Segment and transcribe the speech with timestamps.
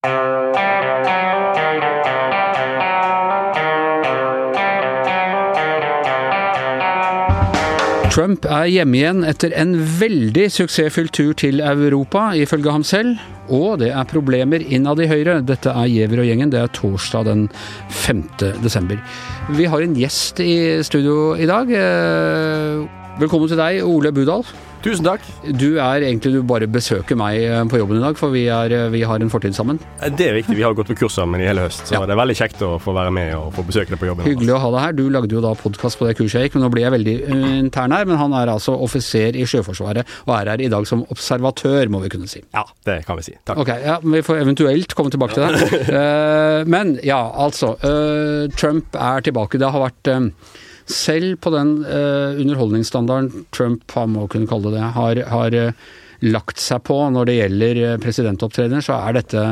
[0.00, 0.16] Trump
[8.48, 13.18] er hjemme igjen etter en veldig suksessfull tur til Europa, ifølge ham selv.
[13.52, 15.42] Og det er problemer innad i Høyre.
[15.44, 16.52] Dette er Giæver og gjengen.
[16.54, 17.50] Det er torsdag den
[17.90, 18.24] 5.
[18.64, 18.96] desember.
[19.52, 21.68] Vi har en gjest i studio i dag.
[23.14, 24.44] Eh, velkommen til deg, Ole Budal.
[24.80, 25.20] Tusen takk.
[25.60, 28.72] Du er egentlig du bare besøker meg eh, på jobben i dag, for vi, er,
[28.72, 29.76] eh, vi har en fortid sammen.
[30.16, 30.54] Det er viktig.
[30.56, 32.00] Vi har gått på kurs sammen i hele høst, så Ja.
[32.08, 34.24] det er veldig kjekt å få være med og få besøke deg på jobben.
[34.24, 34.96] Hyggelig å ha deg her.
[34.96, 37.16] Du lagde jo da podkast på det kurset jeg gikk, men nå blir jeg veldig
[37.60, 38.08] intern her.
[38.08, 42.00] Men han er altså offiser i Sjøforsvaret, og er her i dag som observatør, må
[42.06, 42.40] vi kunne si.
[42.56, 43.36] Ja, det kan vi si.
[43.44, 43.60] Takk.
[43.66, 45.86] Ok, ja, Vi får eventuelt komme tilbake til det.
[46.00, 47.74] Eh, men ja, altså.
[47.84, 49.58] eh, Trump er tilbake.
[49.60, 50.28] Det har vært eh,
[50.90, 55.90] Selv på den eh, underholdningsstandarden Trump, han må kunne kalle det det, har, har eh,
[56.20, 59.44] lagt seg på når det gjelder eh, presidentopptredener, så er dette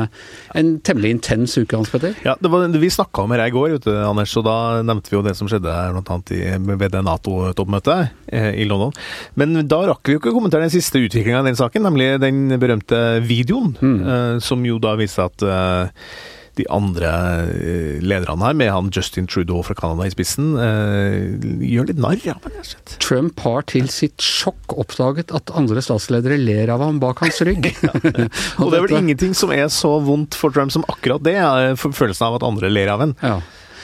[0.57, 2.15] en temmelig intens uke, Hans Petter.
[2.25, 5.17] Ja, det var, Vi snakka om det i går, du, Anders, og da nevnte vi
[5.17, 5.97] jo det som skjedde her,
[6.35, 8.93] i, ved det Nato-toppmøtet eh, i London.
[9.39, 12.11] Men da rakk vi jo ikke å kommentere den siste utviklinga i den saken, nemlig
[12.21, 16.11] den berømte videoen, eh, som jo da viste at eh,
[16.57, 17.11] de andre
[17.53, 21.37] eh, lederne her, med han Justin Trudeau fra Canada i spissen, eh,
[21.69, 22.57] gjør litt narr av ham.
[22.97, 27.71] Trump har til sitt sjokk oppdaget at andre statsledere ler av ham bak hans rygg.
[28.61, 31.79] Og det er vel ingenting som er så vondt for Trump som akkurat det, er
[31.79, 33.17] følelsen av at andre ler av ham.
[33.23, 33.39] Ja.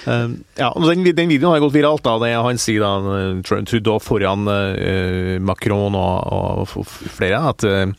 [0.05, 2.03] Uh, ja, den, den videoen har gått viralt.
[2.05, 7.89] da, det Han sier da eh, Trudeau foran uh, Macron og, og flere at, eh,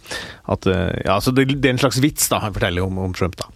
[0.46, 3.14] at eh, ja, så det, det er en slags vits da, han forteller om, om
[3.16, 3.36] Trump.
[3.40, 3.50] da.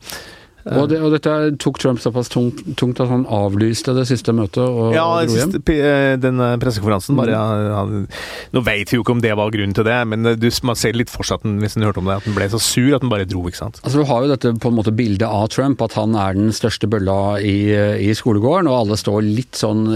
[0.67, 4.61] Og, det, og dette tok Trump såpass tungt, tungt at han avlyste det siste møtet
[4.61, 5.55] og, Ja, og dro hjem.
[5.65, 7.33] p- eh, den eh, pressekonferansen bare, Mm.
[7.33, 8.09] ja, han,
[8.53, 10.77] Nå vet vi jo ikke om det var grunnen til det, men eh, du, man
[10.77, 13.01] ser litt for seg hvis han hørte om det, at han ble så sur at
[13.01, 13.47] han bare dro.
[13.49, 13.81] ikke sant?
[13.85, 16.51] Altså, Du har jo dette på en måte bildet av Trump, at han er den
[16.53, 17.57] største bølla i,
[18.11, 19.87] i skolegården, og alle står litt sånn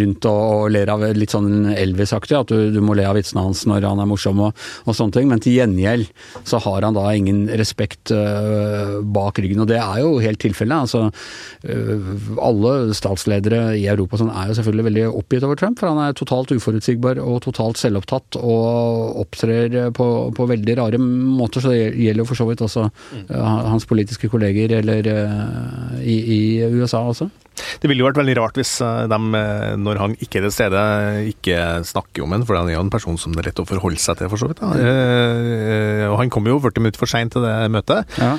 [0.00, 3.42] rundt og, og ler av litt sånn Elvis-aktig, at du, du må le av vitsene
[3.44, 5.28] hans når han er morsom og, og sånne ting.
[5.28, 6.08] Men til gjengjeld
[6.48, 10.86] så har han da ingen respekt uh, bak ryggen, og det er jo helt tilfellet.
[10.86, 11.04] altså
[11.68, 12.08] eh,
[12.42, 16.16] Alle statsledere i Europa sånn er jo selvfølgelig veldig oppgitt over Trump, for han er
[16.18, 21.64] totalt uforutsigbar og totalt selvopptatt og opptrer på, på veldig rare måter.
[21.64, 26.18] Så det gjelder jo for så vidt også eh, hans politiske kolleger eller eh, i,
[26.38, 26.42] i
[26.74, 27.30] USA også.
[27.82, 30.54] Det ville jo vært veldig rart hvis eh, de, eh, når han ikke er til
[30.54, 30.82] stede,
[31.32, 33.66] ikke snakker om en, for han er jo en person som det er lett å
[33.68, 34.60] forholde seg til, for så vidt.
[34.62, 34.72] da.
[34.78, 38.34] Eh, og han kom jo 40 minutter for seint til det møtet, Ja.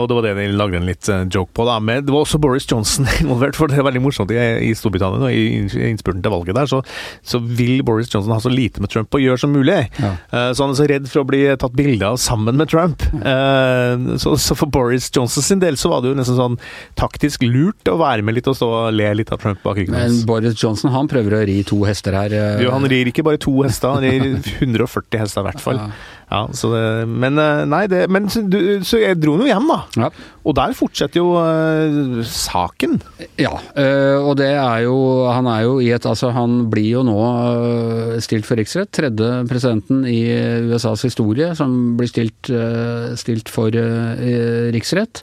[0.00, 1.66] og det var det de lagde en litt joke på.
[1.68, 1.78] da.
[1.80, 4.38] Men det var også Boris Johnson involvert, for det er veldig morsomt i,
[4.68, 6.82] i Storbritannia og i, innspurten til valget der, så,
[7.26, 9.80] så vil Boris Johnson ha så lite med Trump å gjøre som mulig.
[10.00, 10.14] Ja.
[10.54, 13.02] Så han er så redd for å bli tatt bilde av sammen med Trump.
[13.14, 16.58] Eh, så, så for Boris Johnson sin del så var det jo nesten sånn
[16.98, 19.94] taktisk lurt å være med litt og stå og le litt av Trump bak ryggen
[19.96, 20.24] Men hans.
[20.28, 22.32] Boris Johnson han prøver å ri to hester her.
[22.34, 25.80] eh, Jo, han rir ikke bare to hester, han rir 140 hester i hvert fall.
[25.82, 25.90] Ja.
[26.34, 29.68] Ja, så det, men eh, nei, det, men så, du, så jeg dro nå hjem,
[29.70, 29.80] da.
[30.00, 30.08] Ja.
[30.44, 32.98] Og der fortsetter jo eh, saken.
[33.40, 34.96] Ja, øh, og det er jo
[35.32, 38.92] Han er jo i et Altså, han blir jo nå øh, stilt for riksrett.
[38.92, 40.20] Tredje presidenten i
[40.68, 45.22] USAs historie som blir stilt, øh, stilt for øh, riksrett.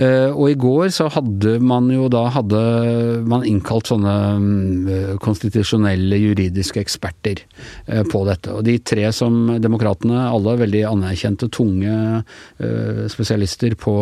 [0.00, 2.60] Og i går så hadde man jo da hadde
[3.28, 4.14] man innkalt sånne
[4.90, 7.42] øh, konstitusjonelle juridiske eksperter
[7.88, 8.52] øh, på dette.
[8.54, 12.22] Og de tre som demokratene, alle veldig anerkjente, tunge
[12.60, 13.94] øh, spesialister på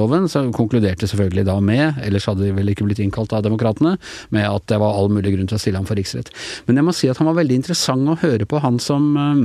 [0.00, 3.98] Grunnloven, så konkluderte selvfølgelig da med, ellers hadde de vel ikke blitt innkalt av demokratene,
[4.30, 6.30] med at det var all mulig grunn til å stille ham for riksrett.
[6.66, 9.42] Men jeg må si at han var veldig interessant å høre på, han som øh,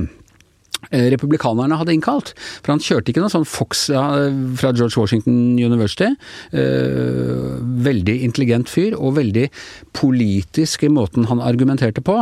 [0.91, 2.33] eh, republikanerne hadde innkalt.
[2.61, 6.13] For han kjørte ikke noe sånn Fox fra George Washington University.
[6.55, 9.49] Eh, veldig intelligent fyr, og veldig
[9.97, 12.21] politisk i måten han argumenterte på.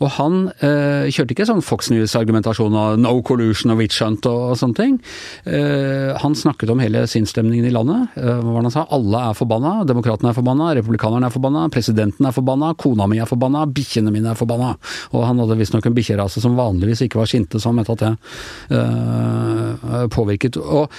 [0.00, 4.52] Og han eh, kjørte ikke sånn Fox News-argumentasjon av no collusion og witch hunt og,
[4.52, 4.98] og sånne ting.
[5.48, 8.16] Eh, han snakket om hele sinnsstemningen i landet.
[8.20, 8.86] Eh, hva han sa?
[8.94, 9.76] Alle er forbanna.
[9.88, 14.32] Demokratene er forbanna, republikanerne er forbanna, presidenten er forbanna, kona mi er forbanna, bikkjene mine
[14.32, 14.74] er forbanna.
[15.12, 18.14] Og han hadde visstnok en bikkjerase som vanligvis ikke var skinte, han mente at det
[18.78, 20.58] eh, påvirket.
[20.60, 20.92] Og,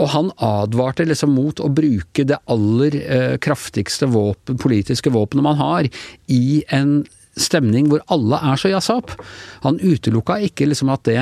[0.00, 5.58] og han advarte liksom mot å bruke det aller eh, kraftigste våpen, politiske våpenet man
[5.60, 5.88] har,
[6.32, 7.00] i en
[7.42, 9.14] stemning hvor alle er så jazza opp.
[9.64, 11.20] Han utelukka ikke liksom at det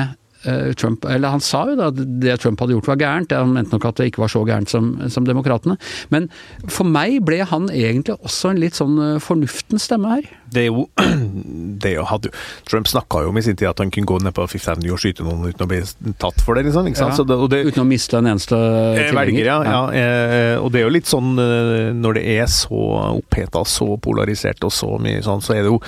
[0.79, 3.75] Trump Eller han sa jo da at det Trump hadde gjort var gærent, han mente
[3.75, 5.75] nok at det ikke var så gærent som, som demokratene.
[6.13, 6.29] Men
[6.71, 10.29] for meg ble han egentlig også en litt sånn eh, fornuftens stemme her.
[10.49, 10.87] Det er jo,
[11.83, 12.37] det jo hadde jo
[12.69, 14.95] Trump snakka jo om i sin tid at han kunne gå ned på Fifth Avenue
[14.95, 15.81] og skyte noen uten å bli
[16.21, 16.87] tatt for det, liksom.
[16.89, 17.13] ikke sant?
[17.13, 19.45] Ja, Så det, og det, uten å miste en eneste Eh, tilhenger.
[19.45, 19.57] ja.
[19.63, 19.81] ja.
[19.93, 20.55] ja.
[20.63, 22.79] Og det er jo litt sånn eh, når det er så
[23.19, 25.79] oppheta, så polarisert og så mye sånn, så er det jo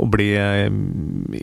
[0.00, 0.66] å bli eh,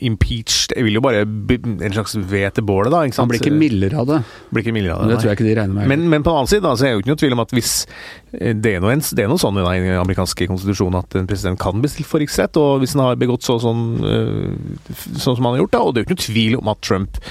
[0.07, 3.03] impeached Jeg vil jo bare en slags ved til bålet, da.
[3.05, 3.25] ikke sant?
[3.25, 4.19] Han blir ikke mildere av det.
[4.53, 5.91] Blir ikke mildere av Det det tror jeg ikke de regner med.
[5.93, 7.43] Men, men på den annen side da, så er det jo ikke noe tvil om
[7.43, 11.19] at hvis eh, Det er noe, det er noe sånn i den amerikanske konstitusjonen at
[11.19, 14.91] en president kan bli stilt for riksrett, og hvis han har begått så sånn, eh,
[15.15, 16.83] sånn som han har gjort, da, og det er jo ikke noe tvil om at
[16.85, 17.21] Trump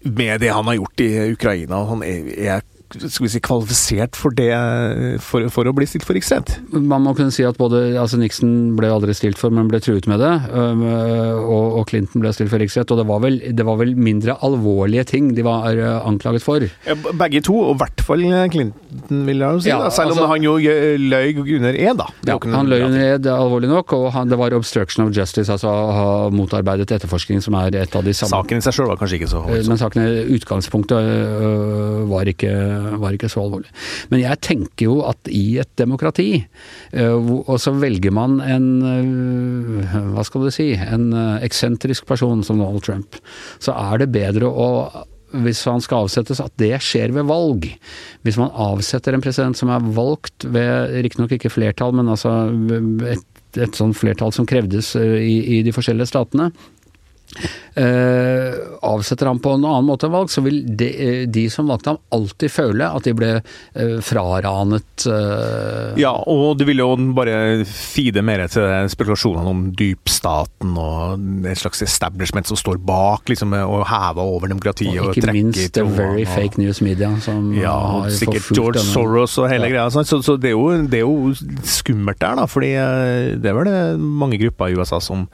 [0.00, 4.34] med det han har gjort i Ukraina, han er, er skal vi si, kvalifisert for
[4.34, 4.50] det
[5.22, 6.56] for, for å bli stilt for riksrett.
[6.74, 10.08] Man må kunne si at både altså Nixon ble aldri stilt for, men ble truet
[10.10, 10.32] med det.
[10.50, 12.90] Og, og Clinton ble stilt for riksrett.
[12.90, 16.64] Og det var, vel, det var vel mindre alvorlige ting de var øh, anklaget for.
[17.20, 19.70] Begge to, og i hvert fall Clinton, vil jeg jo si.
[19.70, 22.08] Ja, da, selv altså- om han jo løy under ed, da.
[22.24, 25.14] Det er Ja, han løy under ed, alvorlig nok, og han, det var obstruction of
[25.16, 28.76] justice, altså å ha motarbeidet etterforskning, som er et av de samme Saken i seg
[28.76, 30.02] sjøl var kanskje ikke så Eh, Men saken
[30.36, 32.50] utgangspunktet øh, var ikke,
[33.02, 33.70] var ikke så alvorlig.
[34.12, 36.44] Men jeg tenker jo at i et demokrati,
[36.94, 42.60] øh, og så velger man en øh, hva skal du si, en eksentrisk person som
[42.60, 43.20] Donald Trump,
[43.62, 44.68] så er det bedre å
[45.30, 47.68] hvis han skal avsettes, at det skjer ved valg.
[48.26, 52.32] Hvis man avsetter en president som er valgt ved riktignok ikke flertall, men altså
[53.12, 53.22] et,
[53.54, 56.50] et sånt flertall som krevdes i, i de forskjellige statene,
[57.74, 61.68] eh, avsetter ham på en annen måte enn valg, så vil de, eh, de som
[61.70, 65.94] valgte ham alltid føle at de ble uh, fraranet Uh...
[65.96, 71.80] Ja, og det vil jo bare fide mer til spekulasjonene om dypstaten og et slags
[71.86, 76.26] establishment som står bak, liksom, og hever over demokratiet og, ikke og minst the very
[76.26, 77.72] og- fake news media, som Ja,
[78.02, 79.72] har sikkert George denne- Soros og hele Ja.
[79.78, 79.88] greia.
[79.90, 81.32] Så, så det, er jo, det er jo
[81.64, 82.44] skummelt der, da.
[82.50, 82.74] Fordi
[83.40, 85.26] det er vel det mange grupper i USA som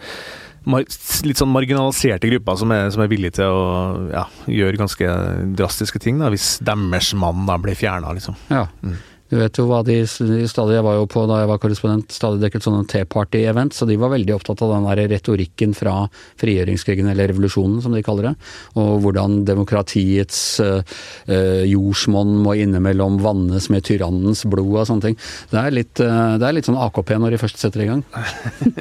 [0.66, 3.66] Litt sånn marginaliserte grupper som er, som er villige til å
[4.10, 5.10] ja, gjøre ganske
[5.58, 8.38] drastiske ting, da, hvis deres mann da blir fjerna, liksom.
[8.50, 8.64] Ja.
[8.82, 8.96] Mm.
[9.30, 12.40] Du vet jo hva de stadig Jeg var jo på, da jeg var korrespondent, stadig
[12.42, 15.94] dekket sånne Tea Party-event, så de var veldig opptatt av den der retorikken fra
[16.40, 18.34] frigjøringskrigen, eller revolusjonen som de kaller det,
[18.78, 25.18] og hvordan demokratiets eh, jordsmonn må innimellom vannes med tyrannens blod og sånne ting.
[25.50, 28.04] Det er litt, eh, det er litt sånn AKP når de først setter i gang.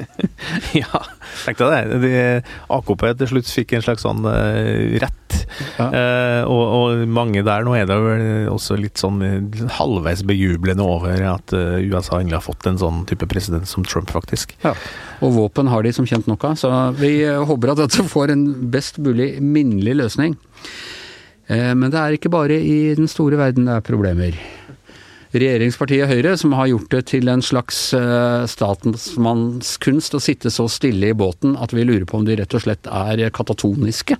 [0.82, 1.04] ja,
[1.44, 2.00] tenk deg det.
[2.06, 2.14] De,
[2.78, 5.14] AKP til slutt fikk en slags sånn eh, rett.
[5.76, 5.86] Ja.
[6.48, 9.18] Og, og mange der nå er det vel også litt sånn
[9.76, 13.84] halvveis halvveis bejublende over at eh, USA endelig har fått en sånn type president som
[13.88, 14.52] Trump, faktisk.
[14.64, 14.74] Ja.
[15.24, 18.34] Og våpen har de som kjent nok av, så vi eh, håper at dette får
[18.34, 20.36] en best mulig minnelig løsning.
[21.48, 24.36] Eh, Men det er ikke bare i den store verden det er problemer.
[25.36, 27.90] Regjeringspartiet Høyre, som har gjort det til en slags
[28.48, 32.62] statsmannskunst å sitte så stille i båten at vi lurer på om de rett og
[32.64, 34.16] slett er katatoniske.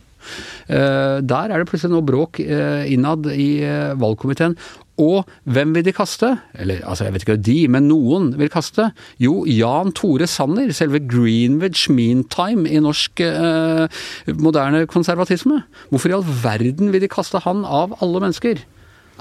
[0.68, 4.56] Eh, Der er det plutselig noe bråk eh, innad i eh, valgkomiteen.
[4.96, 6.30] Og hvem vil de kaste?
[6.56, 8.88] Eller altså, jeg vet ikke de, men noen vil kaste.
[9.20, 14.00] Jo, Jan Tore Sanner, selve Greenwich Meantime i norsk eh,
[14.40, 15.60] moderne konservatisme.
[15.92, 18.64] Hvorfor i all verden vil de kaste han av alle mennesker?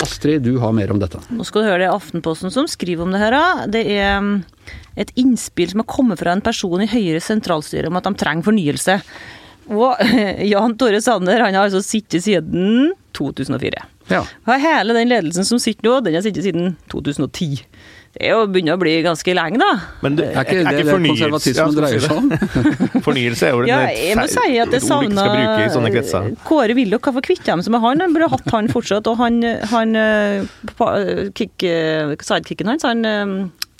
[0.03, 1.21] Astrid, du har mer om dette.
[1.31, 3.35] Nå skal du høre det er Aftenposten som skriver om det her.
[3.71, 4.33] Det er mm,
[4.99, 8.47] et innspill som har kommet fra en person i Høyres sentralstyre om at de trenger
[8.47, 8.97] fornyelse.
[9.71, 10.01] Og
[10.51, 13.85] Jan Tore Sanner han har altså sittet siden 2004.
[14.11, 14.21] Ja.
[14.45, 17.63] Og hele den ledelsen som sitter nå, den har sittet siden 2010.
[18.15, 19.71] Det er jo begynner å bli ganske lenge, da.
[20.05, 22.29] Men det, Er ikke det det konservatismen Ja, dreier seg om?
[23.07, 26.29] Fornyelse er jo Ja, jeg må si at jeg ikke savna kretser.
[26.47, 28.05] Kåre Willoch, hvorfor kvitte dem som er han?
[28.05, 29.09] Han burde hatt han fortsatt.
[29.11, 29.41] Og han,
[29.73, 30.47] han eh,
[31.35, 33.35] kick, eh, sidekicken hans, han eh,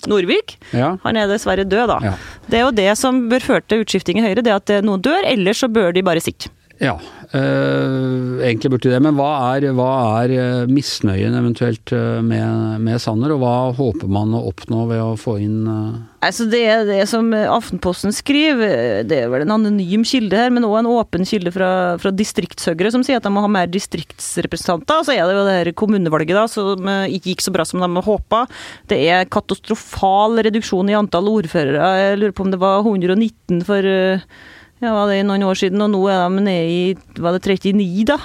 [0.06, 0.96] Norvik, Ja.
[1.02, 1.98] han er dessverre død, da.
[2.02, 2.12] Ja.
[2.50, 5.24] Det er jo det som bør føre til utskifting i Høyre, det at noen dør,
[5.24, 6.48] ellers så bør de bare sitte.
[6.76, 6.98] Ja,
[7.32, 9.00] øh, egentlig burde de det.
[9.00, 14.10] Men hva er, hva er øh, misnøyen eventuelt øh, med, med Sanner, og hva håper
[14.12, 19.04] man å oppnå ved å få inn øh, Altså Det er det som Aftenposten skriver,
[19.06, 21.68] det er vel en anonym kilde her, men òg en åpen kilde fra,
[22.02, 25.04] fra distriktshøyre som sier at de må ha mer distriktsrepresentanter.
[25.06, 27.84] Så er det jo det her kommunevalget da, som eh, ikke gikk så bra som
[27.84, 28.42] de håpa.
[28.90, 31.94] Det er katastrofal reduksjon i antall ordførere.
[32.00, 34.26] Jeg lurer på om det var 119 for eh,
[34.76, 38.04] ja, var det noen år siden, og nå er de nede i var det 39,
[38.10, 38.18] da.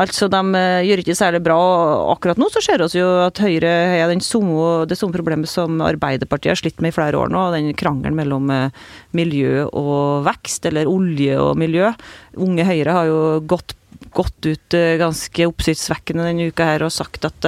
[0.00, 1.58] Altså, de eh, gjør ikke særlig bra.
[1.60, 6.54] og Akkurat nå så ser vi jo at Høyre har det samme problemet som Arbeiderpartiet
[6.54, 8.80] har slitt med i flere år nå, den krangelen mellom eh,
[9.12, 11.92] miljø og vekst, eller olje og miljø.
[12.40, 13.76] Unge Høyre har jo gått
[14.16, 17.46] gått ut eh, ganske oppsiktsvekkende denne uka her og sagt at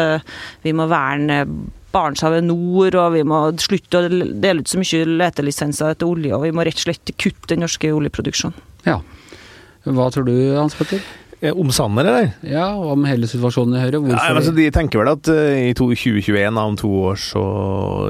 [0.62, 1.46] vi må verne
[1.92, 6.46] Barentshavet nord, og vi må slutte å dele ut så mye letelisenser etter olje, og
[6.46, 8.56] vi må rett og slett kutte den norske oljeproduksjonen.
[8.88, 9.00] Ja.
[9.82, 11.02] Hva tror du, Hans Petter?
[11.42, 12.28] Eh, Om Sanner, eller?
[12.46, 13.98] Ja, om hele situasjonen i Høyre?
[13.98, 17.18] Hvorfor Ja, altså, de tenker vel at uh, i to- 2021, da, om to år,
[17.18, 17.42] så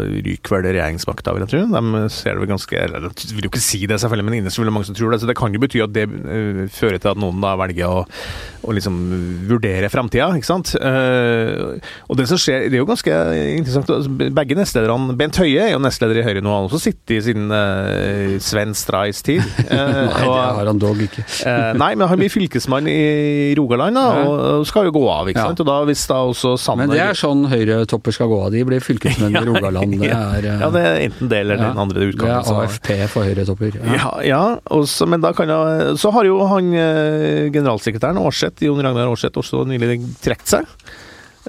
[0.05, 1.63] ryker vel regjeringsmakta, vil jeg tro.
[1.73, 4.61] De ser det vel ganske eller, De vil jo ikke si det, selvfølgelig, men innerst
[4.61, 5.23] vil mange som tror det.
[5.23, 8.03] Så det kan jo bety at det uh, fører til at noen da velger å,
[8.69, 9.01] å liksom
[9.49, 10.75] vurdere framtida, ikke sant.
[10.77, 11.81] Uh,
[12.13, 13.17] og det som skjer, det er jo ganske
[13.57, 13.95] interessant.
[13.97, 17.33] altså, Begge nestlederne Bent Høie er jo nestleder i Høyre nå, han har også sittet
[17.33, 19.41] i uh, Sven Strais tid.
[19.73, 21.25] Nei, det har han dog ikke.
[21.81, 23.01] Nei, men han blir fylkesmann i
[23.59, 24.25] Rogaland, da, Ja.
[24.29, 25.29] og, skal jo gå av.
[25.31, 25.61] ikke sant?
[25.61, 28.51] Og da hvis da også Sanner Men det er sånn Høyre-topper skal gå av.
[28.55, 29.99] De blir fylkesmenn i Rogaland.
[30.01, 32.43] Det er, eh, Ja, det er enten det eller den andre det utgaven.
[32.43, 33.79] er AFP for Høyre-topper.
[33.97, 38.81] Ja, ja også, men da kan jeg, så har jo han eh, generalsekretæren Aarseth, Jon
[38.83, 40.67] Ragnar Aarseth, også nylig trukket seg.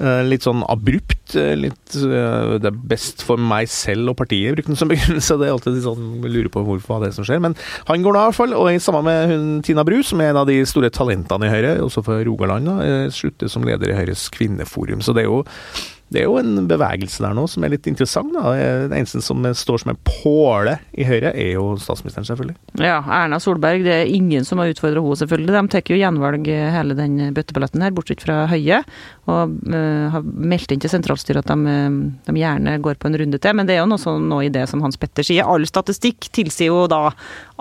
[0.01, 1.35] Eh, litt sånn abrupt.
[1.37, 5.37] eh, Litt, eh, det er best for meg selv og partiet, brukte han som begrunnelse.
[5.37, 7.41] Det er alltid sånn, lurer på hvorfor det er som skjer.
[7.43, 7.55] Men
[7.87, 10.41] han går da i hvert fall, og sammen med hun Tina Bru, som er en
[10.41, 14.29] av de store talentene i Høyre, også for Rogaland, da, slutter som leder i Høyres
[14.33, 15.03] kvinneforum.
[15.05, 15.43] Så det er jo
[16.13, 18.33] det er jo en bevegelse der nå som er litt interessant.
[18.35, 18.53] da.
[18.87, 22.57] Det eneste som står som en påle i Høyre, er jo statsministeren, selvfølgelig.
[22.81, 25.55] Ja, Erna Solberg, det er ingen som har utfordra henne, selvfølgelig.
[25.57, 28.83] De tar jo gjenvalg eh, hele den bøtteballetten her, bortsett fra Høie.
[29.31, 33.17] Og uh, har meldt inn til sentralstyret at de, eh, de gjerne går på en
[33.21, 33.55] runde til.
[33.55, 35.47] Men det er jo noe, sånn, noe i det som Hans Petter sier.
[35.47, 37.05] All statistikk tilsier jo da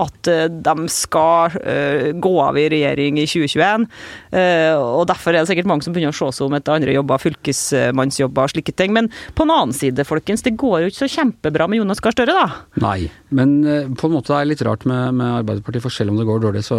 [0.03, 3.87] at eh, de skal uh, gå av i regjering i 2021.
[4.35, 6.97] Uh, og derfor er det sikkert mange som begynner å se seg om etter andre
[6.97, 8.93] jobber, fylkesmannsjobber og slike ting.
[8.97, 12.15] Men på den annen side, folkens, det går jo ikke så kjempebra med Jonas Gahr
[12.17, 12.63] Støre, da.
[12.83, 16.13] Nei, men eh, på en måte er det litt rart med, med Arbeiderpartiet, for selv
[16.15, 16.79] om det går dårlig, så,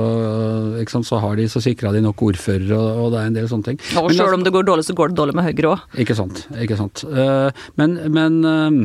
[0.92, 3.50] sant, så har de så sikra de nok ordførere, og, og det er en del
[3.52, 3.82] sånne ting.
[4.00, 5.88] Og Men sjøl om det går dårlig, så går det dårlig med Høyre òg.
[6.04, 6.46] Ikke sant.
[6.60, 7.06] ikke sant.
[7.10, 8.78] Eh, Men, men eh,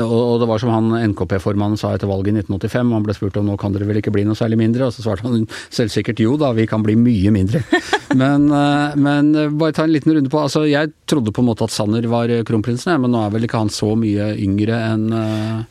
[0.00, 3.50] og det var som han NKP-formannen sa etter valget i 1985, han ble spurt om
[3.50, 6.38] nå kan dere vel ikke bli noe særlig mindre, og så svarte han selvsikkert jo
[6.40, 7.60] da, vi kan bli mye mindre.
[8.22, 11.46] Men, eh, men eh, bare ta en liten runde på, altså jeg trodde på en
[11.48, 15.06] måte at Sanner var kronprinsen, men nå er vel ikke han så mye yngre enn
[15.16, 15.62] eh,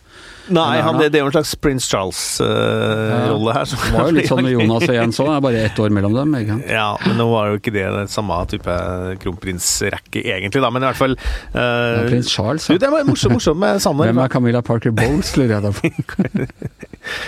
[0.52, 3.66] Nei, han, det, det er jo en slags Prins Charles-rolle her.
[3.70, 5.80] som- Det var jo litt sånn med Jonas og Jens òg, det er bare ett
[5.80, 6.36] år mellom dem.
[6.42, 6.58] ikke?
[6.72, 8.76] Ja, men nå var jo ikke det den samme type
[9.24, 10.70] kronprinsrekke, egentlig, da.
[10.74, 12.80] Men i hvert fall uh, Ja, Prins Charles, Du, ja.
[12.84, 14.12] det var morsomt, morsomt med Sanner.
[14.12, 15.92] Hvem er Camilla Parker Bowles, lurer jeg da på.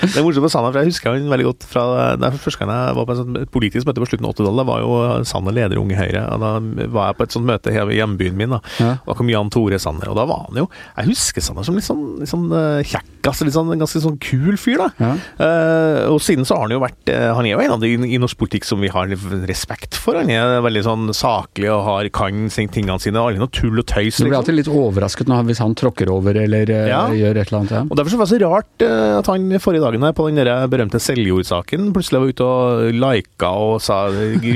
[0.03, 1.83] Det er morsomt med Sanner, for jeg husker han veldig godt fra
[2.21, 4.59] det er første gang jeg var på et sånt politisk møte på slutten av 80-tallet.
[4.61, 6.21] Da var jo Sanner leder Unge Høyre.
[6.29, 6.51] og Da
[6.93, 8.53] var jeg på et sånt møte i hjembyen min.
[8.53, 8.59] da.
[8.77, 8.91] Ja.
[9.07, 10.67] Da kom Jan Tore Sanner, og da var han jo
[10.99, 12.83] Jeg husker Sanner som litt sånn, litt sånn eh,
[13.23, 14.89] kjekkas, litt sånn, ganske sånn kul fyr, da.
[14.99, 15.11] Ja.
[15.39, 17.91] Uh, og siden så har han jo vært uh, Han er jo en av de
[17.93, 19.11] i norsk politikk som vi har
[19.47, 20.17] respekt for.
[20.19, 23.19] Han er veldig sånn saklig og har kan tingene sine.
[23.19, 24.19] Aldri noe tull og tøys.
[24.19, 24.25] Liksom.
[24.25, 24.41] Du blir liksom.
[24.41, 27.03] alltid litt overrasket når, hvis han tråkker over eller uh, Ja.
[27.13, 27.75] gjør et eller annet.
[27.77, 27.83] Ja.
[27.87, 30.67] Og Derfor så var det så rart at han forrige dagen her på den der
[30.71, 34.05] berømte Seljord-saken plutselig var ute og lika og sa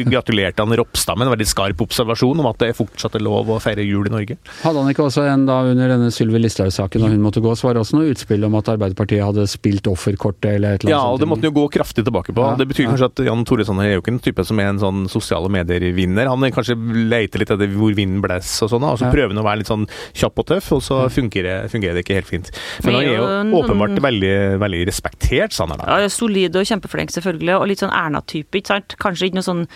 [0.07, 3.59] gratulerte han Ropstad med en veldig skarp observasjon om at det fortsatt er lov å
[3.63, 4.37] feire jul i Norge.
[4.63, 7.69] Hadde han ikke også en da under denne Sylvi Listhaug-saken da hun måtte gå, så
[7.69, 11.01] var det også noe utspill om at Arbeiderpartiet hadde spilt offerkortet eller et eller Ja,
[11.09, 12.43] og det måtte han jo gå kraftig tilbake på.
[12.45, 12.91] Ja, det betyr ja.
[12.91, 15.49] kanskje at Jan Tore Sanner er jo ikke en type som er en sånn sosiale
[15.49, 16.29] medier-vinner.
[16.29, 19.11] Han er kanskje leter litt etter hvor vinden blåser og sånn, og så Ja.
[19.15, 22.19] prøver han å være litt sånn kjapp og tøff, og så fungerer, fungerer det ikke
[22.19, 22.51] helt fint.
[22.83, 25.81] Men han er jo åpenbart veldig, veldig respektert, Sanner.
[25.87, 27.55] Ja, solid og kjempeflink, selvfølgelig.
[27.59, 28.95] Og litt sånn Erna-type, ikke sant.
[28.99, 29.67] Kanskje ikke noe sånn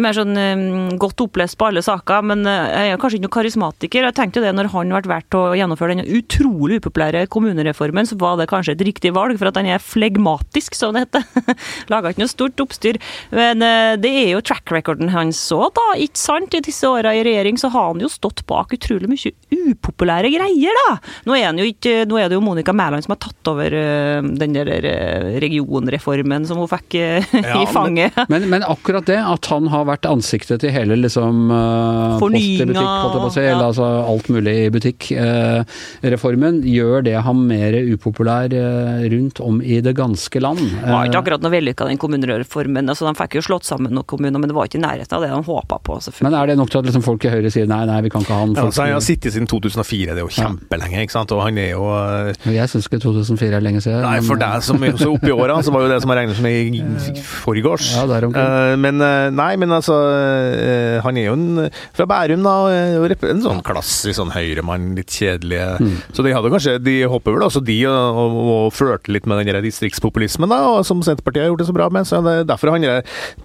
[0.00, 0.62] mer sånn eh,
[1.00, 4.06] godt opplest på alle saker, men eh, jeg er kanskje ikke noen karismatiker.
[4.08, 8.08] Jeg tenkte jo det når han ble valgt til å gjennomføre den utrolig upopulære kommunereformen,
[8.08, 11.54] så var det kanskje et riktig valg, for at han er flegmatisk, som det heter.
[11.92, 13.00] Laga ikke noe stort oppstyr.
[13.34, 15.88] Men eh, det er jo track recorden hans òg, da.
[16.02, 16.54] Ikke sant?
[16.54, 19.34] I disse åra i regjering så har han jo stått bak utrolig mye
[19.74, 20.96] upopulære greier, da.
[21.28, 24.56] Nå er, ikke, nå er det jo Monica Mæland som har tatt over eh, den
[24.56, 28.16] der eh, regionreformen som hun fikk eh, Ja, i fanget.
[28.32, 32.58] Men, men akkurat det, at han har vært ansiktet til hele liksom uh, Post i
[32.60, 33.54] Fornyinga, butikk, holdt jeg på å si, ja.
[33.54, 39.80] eller altså alt mulig i butikk-reformen, gjør det ham mer upopulær uh, rundt om i
[39.84, 40.62] det ganske land.
[40.64, 42.88] Det var ikke Eh, akkurat noe vellykka, den kommunereformen.
[42.90, 45.24] Altså, de fikk jo slått sammen noen kommuner, men det var ikke i nærheten av
[45.24, 45.98] det de håpa på.
[46.26, 48.24] men er det nok til at liksom folk i Høyre sier nei, nei, vi kan
[48.24, 48.54] ikke ha han?
[48.54, 51.32] Ja, Folk, altså, han har sittet siden 2004, det er jo kjempelenge, ikke sant.
[51.34, 54.02] Og han er jo eh, jeg syns ikke 2004 er lenge siden.
[54.04, 56.48] Nei, for deg som er oppi åra, så var jo det som jeg regner som
[56.50, 56.82] i
[57.44, 57.90] forgårs.
[57.96, 58.28] Ja, der.
[58.28, 62.54] Eh, men eh, nei, men altså eh, Han er jo en, fra Bærum, da.
[62.72, 65.60] eh, En sånn klassisk sånn høyremann, litt kjedelig.
[65.80, 65.96] Mm.
[66.14, 69.40] Så de hadde kanskje De hopper vel også, de, og, og, og flørte litt med
[69.44, 72.08] den distriktspopulismen, da, og som Senterpartiet har gjort det så bra med.
[72.08, 73.02] Så det er derfor han er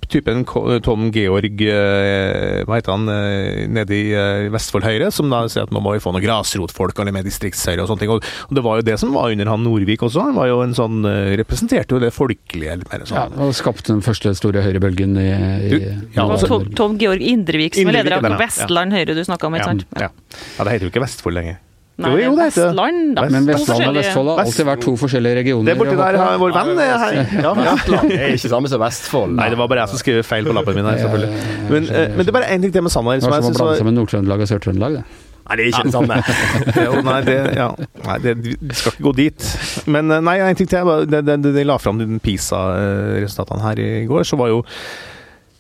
[0.10, 0.44] typen
[0.86, 5.68] Tom Georg eh, Hva heter han eh, nede i eh, Vestfold Høyre, som da sier
[5.68, 8.14] at nå må vi få noen grasrotfolk eller med distriktshøyre og sånne ting.
[8.16, 10.24] Og, det var jo det som var under han Norvik også.
[10.30, 13.38] Han var jo en sånn eh, Representerte jo det folkelige litt mer Ja, sånn.
[13.46, 15.28] og skapte den første store høyrebølgen i
[15.70, 18.30] Du, ja, Det var altså- Tom, Tom Georg Indrevik som er leder av.
[18.42, 19.86] Vestland Høyre du snakka om, ikke sant?
[20.00, 20.10] ja.
[20.12, 21.60] ja, det heter jo ikke Vestfold lenger.
[22.00, 22.68] Nei, Jo, jo, det heter det.
[22.70, 23.24] Vestland, da.
[23.28, 25.66] Men Vestland og Vestfold har alltid vært to forskjellige regioner.
[25.68, 27.18] Det er borti der har vår venn er her.
[27.44, 27.74] Ja, ja.
[27.76, 29.34] Vestland er ikke samme som Vestfold.
[29.36, 31.32] Nei, det var bare jeg som skrev feil på lappen min her, selvfølgelig.
[31.74, 33.50] Men, eh, men det er bare én ting til med Sanner Det som var jeg
[33.50, 34.96] som å blande var sammen Nord-Trøndelag og Sør-Trøndelag.
[34.96, 35.04] det.
[35.50, 37.04] Nei, det er ikke det samme.
[37.10, 37.68] Nei, det, ja.
[38.06, 39.48] nei, det vi skal ikke gå dit.
[39.90, 40.86] Men eh, nei, en ting til.
[40.86, 45.19] var- De, la fram PISA-resultatene her i går, så var jo det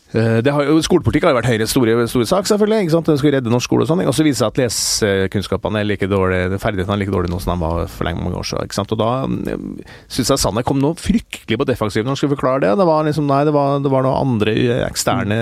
[0.10, 2.86] har Skolepolitikk har jo vært Høyres store, store sak, selvfølgelig.
[2.88, 3.10] ikke sant?
[3.12, 4.02] Den skulle redde norsk skole og sånn.
[4.10, 7.42] Og så viser det seg at lesekunnskapene er like dårlige, ferdighetene er like dårlige nå
[7.44, 8.66] som de var for lenge mange år siden.
[8.66, 8.96] ikke sant?
[8.96, 9.12] Og da
[10.10, 12.74] syns jeg Sanner kom noe fryktelig på defensiven når han skulle forklare det.
[12.80, 15.38] Det var liksom, nei, det var, det var noen andre eh, eksterne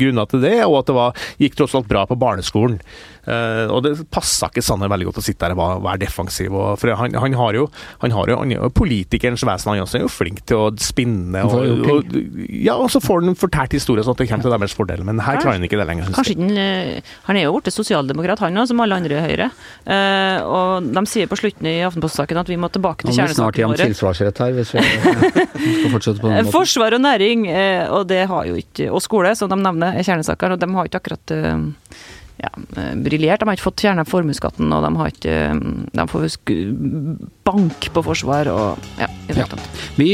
[0.00, 2.80] grunner til det, og at det var, gikk tross alt bra på barneskolen.
[3.26, 6.54] Eh, og det passa ikke Sanner veldig godt å sitte der og være- defensiv.
[6.54, 7.66] Og, for han, han har jo
[8.02, 10.68] han har jo, han er jo politikerens vesen, han også er jo flink til å
[10.80, 11.42] spinne.
[11.42, 12.16] Han Og, og,
[12.50, 15.22] ja, og så får han fortalt historien sånn at det kommer til deres fordel, men
[15.24, 16.12] her klarer han ikke det lenger.
[16.16, 19.48] Kanskje ikke han, eh, er jo blitt sosialdemokrat, han òg, som alle andre i Høyre.
[19.86, 23.28] Uh, og de sier på slutten i Aftenposten-saken at vi må tilbake Nå til må
[23.30, 23.88] vi snart gi ham kjernesakene våre.
[23.90, 26.52] tilsvarsrett her, hvis vi skal fortsette på den måten.
[26.54, 30.06] Forsvar og næring, uh, og det har jo ikke Og skole, som de nevner, er
[30.06, 30.54] kjernesaker.
[30.54, 31.36] Og de har ikke akkurat
[32.42, 33.40] ja, eh, briljert.
[33.40, 35.60] De har ikke fått fjerna formuesskatten, og de har ikke eh,
[35.96, 36.26] De får
[37.46, 39.44] bank på forsvar og ja, i det Ja.
[39.44, 39.82] hele tatt.
[39.96, 40.08] Vi,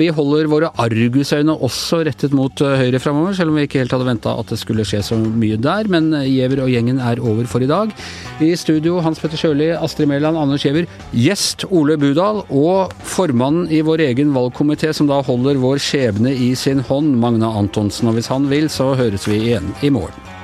[0.00, 3.92] vi holder våre argusøyne også rettet mot eh, Høyre framover, selv om vi ikke helt
[3.94, 5.88] hadde venta at det skulle skje så mye der.
[5.92, 7.92] Men eh, Giæver og gjengen er over for i dag.
[8.42, 13.82] I studio Hans Petter Sjøli, Astrid Mæland, Anders Giæver, gjest Ole Budal og formannen i
[13.86, 18.08] vår egen valgkomité som da holder vår skjebne i sin hånd, Magne Antonsen.
[18.10, 20.37] Og hvis han vil, så høres vi igjen i morgen.